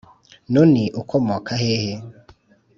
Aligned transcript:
Nuni 0.51 0.83
akomoka 0.99 1.53
hehe 1.63 1.93